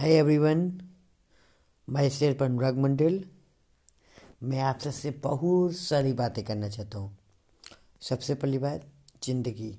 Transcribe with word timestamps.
Hi 0.00 0.12
everyone 0.12 0.60
my 1.88 2.10
self 2.10 2.42
Anurag 2.42 2.78
Mandal 2.78 3.20
मैं 4.42 4.60
आप 4.60 4.78
सबसे 4.80 5.10
बहुत 5.24 5.74
सारी 5.76 6.12
बातें 6.12 6.42
करना 6.44 6.68
चाहता 6.68 6.98
हूँ। 6.98 7.16
सबसे 8.00 8.34
पहली 8.34 8.58
बात, 8.58 8.86
ज़िंदगी। 9.24 9.70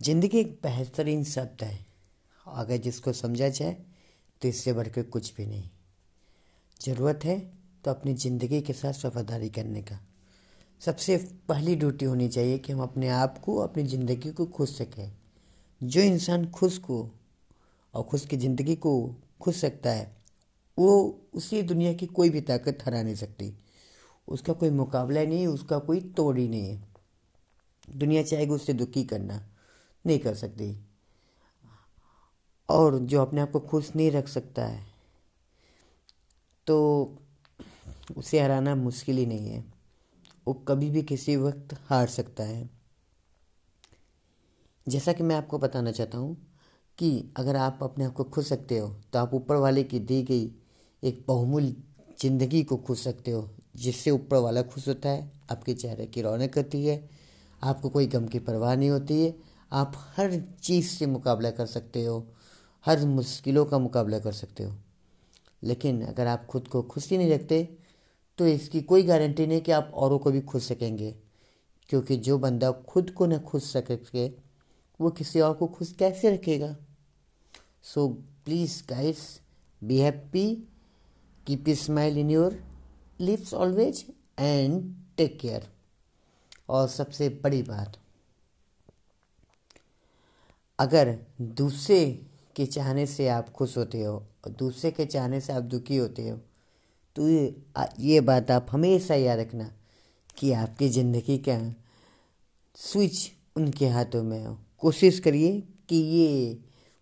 ज़िंदगी 0.00 0.38
एक 0.38 0.52
बेहतरीन 0.62 1.24
शब्द 1.24 1.64
है। 1.64 1.78
अगर 2.46 2.76
जिसको 2.76 3.12
समझा 3.12 3.48
जाए 3.48 3.76
तो 4.42 4.48
इससे 4.48 4.72
बढ़कर 4.72 5.02
कुछ 5.02 5.34
भी 5.36 5.46
नहीं। 5.46 5.68
ज़रूरत 6.80 7.24
है 7.24 7.38
तो 7.84 7.90
अपनी 7.90 8.14
ज़िंदगी 8.14 8.60
के 8.60 8.72
साथ 8.72 9.04
वफादारी 9.06 9.48
करने 9.50 9.82
का। 9.82 9.98
सबसे 10.80 11.16
पहली 11.48 11.76
ड्यूटी 11.76 12.04
होनी 12.04 12.28
चाहिए 12.28 12.58
कि 12.58 12.72
हम 12.72 12.82
अपने 12.82 13.08
आप 13.08 13.38
को, 13.38 13.56
अपनी 13.56 13.82
ज़िंदगी 13.84 14.32
को 14.32 14.46
खुश 14.46 14.78
सकें 14.78 15.12
जो 15.80 16.00
इंसान 16.00 16.50
खुश 16.50 16.78
को 16.78 17.08
और 17.96 18.02
खुश 18.02 18.24
की 18.26 18.36
ज़िंदगी 18.36 18.74
को 18.76 18.92
खुश 19.40 19.56
सकता 19.56 19.90
है, 19.90 20.16
वो 20.78 21.20
उसी 21.34 21.62
दुनिया 21.64 21.92
की 21.92 22.06
कोई 22.08 22.30
भी 22.30 22.40
ताकत 22.42 22.78
हरा 22.86 23.02
नहीं 23.02 23.14
सकती। 23.14 23.52
उसका 24.28 24.52
कोई 24.52 24.70
मुकाबला 24.72 25.22
नहीं 25.22 25.40
है 25.40 25.46
उसका 25.46 25.78
कोई 25.80 26.00
तोड़ 26.16 26.36
ही 26.38 26.48
नहीं 26.48 26.68
है। 26.68 26.82
दुनिया 27.90 28.22
चाहेगी 28.22 28.52
उससे 28.52 28.72
दुखी 28.72 29.04
करना, 29.04 29.40
नहीं 30.04 30.18
कर 30.18 30.34
सकती। 30.34 30.76
और 32.68 32.98
जो 32.98 33.20
अपने 33.22 33.40
आप 33.40 33.50
को 33.50 33.60
खुश 33.60 33.94
नहीं 33.96 34.10
रख 34.10 34.28
सकता 34.28 34.64
है 34.64 34.84
तो 36.66 36.76
उसे 38.16 38.40
हराना 38.40 38.74
मुश्किल 38.74 39.16
ही 39.16 39.26
नहीं 39.26 39.48
है। 39.48 39.64
वो 40.46 40.54
कभी 40.68 40.90
भी 40.90 41.02
किसी 41.02 41.36
वक्त 41.36 41.74
हार 41.84 42.06
सकता 42.08 42.44
है। 42.44 42.68
जैसा 44.86 45.12
कि 45.12 45.22
मैं 45.22 45.36
आपको 45.36 45.58
बताना 45.58 45.92
चाहता 45.92 46.18
हूँ 46.18 46.36
कि 46.98 47.32
अगर 47.36 47.56
आप 47.56 47.78
अपने 47.82 48.04
आप 48.04 48.12
को 48.12 48.24
खुश 48.24 48.46
सकते 48.46 48.78
हो 48.78 48.88
तो 49.12 49.18
आप 49.18 49.34
ऊपर 49.34 49.56
वाले 49.56 49.82
की 49.84 49.98
दी 50.00 50.22
गई 50.22 50.50
एक 51.02 51.24
बहुमूल्य 51.28 51.74
ज़िंदगी 52.20 52.62
को 52.64 52.76
खुश 52.76 53.00
सकते 53.00 53.30
हो, 53.30 53.50
जिससे 53.76 54.10
ऊपर 54.10 54.36
वाला 54.36 54.62
खुश 54.62 54.86
होता 54.88 55.08
है, 55.08 55.30
आपके 55.50 55.74
चेहरे 55.74 56.06
की 56.06 56.22
रौनक 56.22 56.56
होती 56.56 56.84
है, 56.86 57.08
आपको 57.62 57.88
कोई 57.88 58.06
गम 58.06 58.26
की 58.26 58.38
परवाह 58.38 58.74
नहीं 58.76 58.90
होती 58.90 59.20
है। 59.22 59.34
आप 59.72 59.92
हर 60.16 60.36
चीज़ 60.62 60.88
से 60.88 61.06
मुकाबला 61.06 61.50
कर 61.50 61.66
सकते 61.66 62.04
हो, 62.04 62.26
हर 62.86 63.04
मुश्किलों 63.06 63.64
का 63.64 63.78
मुकाबला 63.78 64.18
कर 64.18 64.32
सकते 64.32 64.64
हो। 64.64 64.74
लेकिन 65.62 66.02
अगर 66.02 66.26
आप 66.26 66.46
खुद 66.46 66.68
को 66.68 66.82
खुश 66.82 67.10
ही 67.10 67.18
नहीं 67.18 67.30
रखते 67.30 67.62
तो 68.38 68.46
इसकी 68.46 68.80
कोई 68.82 69.02
गारंटी 69.02 69.46
नहीं 69.46 69.60
कि 69.60 69.72
आप 69.72 69.90
औरों 69.94 70.18
को 70.18 70.30
भी 70.30 70.40
खुश 70.40 70.62
सकेंगे। 70.62 71.14
क्योंकि 71.90 72.16
जो 72.16 72.38
बंदा 72.38 72.70
खुद 72.88 73.10
को 73.10 73.26
न 73.26 73.38
खुश 73.38 73.62
सके, 73.66 74.26
वो 75.00 75.10
किसी 75.10 75.40
और 75.40 75.54
को 75.54 75.66
खुश 75.66 75.92
कैसे 75.92 76.30
रखेगा? 76.30 76.76
So 77.86 78.06
please 78.44 78.82
guys 78.88 79.18
be 79.82 79.98
happy 79.98 80.46
keep 81.46 81.68
smile 81.78 82.18
in 82.18 82.30
your 82.30 82.58
lips 83.20 83.54
always 83.54 84.04
and 84.38 84.94
take 85.16 85.38
care 85.40 85.68
और 86.68 86.88
सबसे 86.88 87.28
बड़ी 87.44 87.62
बात, 87.62 87.96
अगर 90.78 91.16
दूसरे 91.40 92.04
के 92.56 92.66
चाहने 92.66 93.06
से 93.06 93.28
आप 93.28 93.48
खुश 93.50 93.76
होते 93.78 94.02
हो 94.02 94.14
और 94.14 94.52
दूसरे 94.58 94.90
के 94.90 95.06
चाहने 95.06 95.40
से 95.40 95.52
आप 95.52 95.62
दुखी 95.62 95.96
होते 95.96 96.28
हो 96.28 96.38
तो 97.16 97.28
ये 97.28 97.62
ये 98.00 98.20
बात 98.20 98.50
आप 98.50 98.66
हमेशा 98.70 99.14
याद 99.14 99.38
रखना 99.38 99.70
कि 100.36 100.52
आपकी 100.52 100.88
ज़िंदगी 100.88 101.38
का 101.38 101.58
स्विच 102.76 103.32
उनके 103.56 103.88
हाथों 103.88 104.22
में 104.22 104.44
हो। 104.46 104.58
कोशिश 104.78 105.20
करिए 105.20 105.60
कि 105.88 105.96
ये 105.96 106.58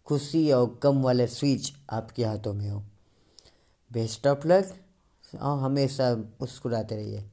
खुशी 0.06 0.52
और 0.52 0.80
कम 0.82 1.02
वाले 1.02 1.26
स्विच 1.26 1.72
आपके 1.90 2.24
हाथों 2.24 2.54
में 2.54 2.70
हो। 2.70 2.82
Best 3.92 4.26
of 4.26 4.48
luck. 4.48 4.74
और 5.40 5.58
हमेशा 5.58 6.14
मुस्कुराते 6.14 6.96
रहिए। 6.96 7.30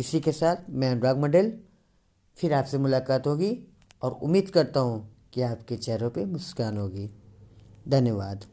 इसी 0.00 0.20
के 0.20 0.32
साथ 0.32 0.56
मैं 0.70 0.90
अनुराग 0.90 1.18
मंडल 1.18 1.52
फिर 2.36 2.54
आपसे 2.54 2.78
मुलाकात 2.78 3.26
होगी 3.26 3.64
और 4.02 4.12
उम्मीद 4.12 4.50
करता 4.50 4.80
हूँ 4.80 5.16
कि 5.32 5.42
आपके 5.42 5.76
चेहरों 5.76 6.10
पे 6.10 6.24
मुस्कान 6.24 6.76
होगी। 6.76 7.10
धन्यवाद। 7.88 8.44